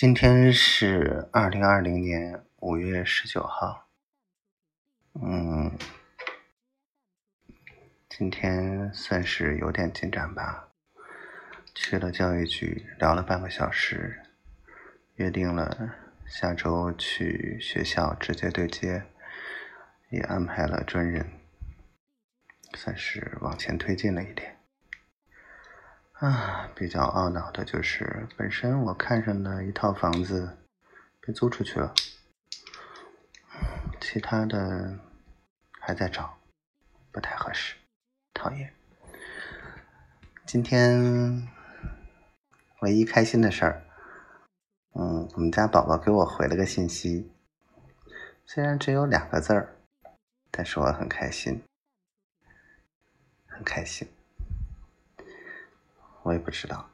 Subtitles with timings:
[0.00, 3.86] 今天是二零二零年五月十九号。
[5.12, 5.76] 嗯，
[8.08, 10.70] 今天算是有点进展吧。
[11.74, 14.22] 去了教育局，聊了半个小时，
[15.16, 15.94] 约定了
[16.24, 19.02] 下周去学校直接对接，
[20.08, 21.30] 也安排了专人，
[22.72, 24.59] 算是往前推进了一点。
[26.20, 30.58] 啊，比较懊恼的就是，本身我看上的一套房子
[31.18, 31.94] 被租出去了，
[34.02, 34.98] 其他的
[35.80, 36.38] 还在找，
[37.10, 37.74] 不太合适，
[38.34, 38.70] 讨厌。
[40.44, 41.48] 今天
[42.80, 43.82] 唯一开心的事儿，
[44.92, 47.32] 嗯，我们家宝宝给我回了个信息，
[48.44, 49.74] 虽然只有两个字儿，
[50.50, 51.64] 但是我很开心，
[53.46, 54.06] 很开心。
[56.22, 56.88] 我也不知道，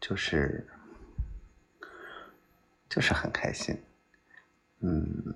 [0.00, 0.66] 就是
[2.88, 3.82] 就是很开心，
[4.80, 5.34] 嗯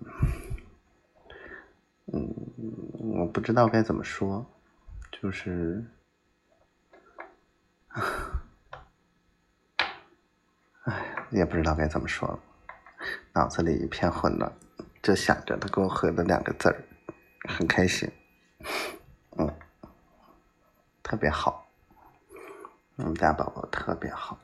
[2.12, 2.34] 嗯，
[3.19, 4.44] 我不知道该怎么说，
[5.11, 5.84] 就是，
[10.84, 12.39] 哎，也不知道该怎么说，
[13.33, 14.52] 脑子里一片混乱，
[15.02, 16.84] 就想着他给我回了两个字儿，
[17.48, 18.11] 很开心，
[19.39, 19.48] 嗯，
[21.02, 21.70] 特别好。
[23.01, 24.39] 我们家宝宝特别好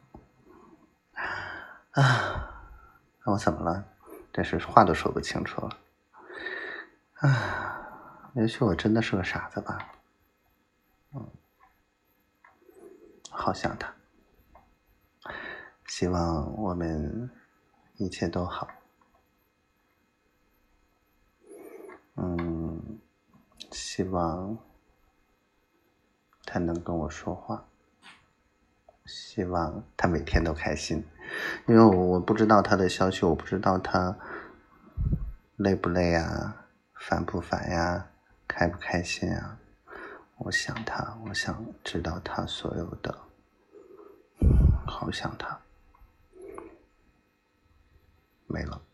[1.92, 2.02] 啊！
[3.22, 3.84] 那我怎么了？
[4.32, 5.78] 真是话都说不清楚了
[7.20, 8.32] 啊！
[8.34, 9.92] 也许我真的是个傻子吧。
[11.12, 11.30] 嗯，
[13.30, 13.94] 好想他，
[15.86, 17.30] 希望我们
[17.96, 18.66] 一切都好。
[22.14, 22.98] 嗯，
[23.70, 24.56] 希望
[26.46, 27.62] 他能跟我说话。
[29.06, 31.04] 希望他每天都开心，
[31.66, 34.16] 因为我我不知道他的消息，我不知道他
[35.56, 38.08] 累不累啊，烦不烦呀，
[38.48, 39.58] 开不开心啊。
[40.38, 43.18] 我想他，我想知道他所有的，
[44.86, 45.58] 好想他，
[48.46, 48.85] 没了。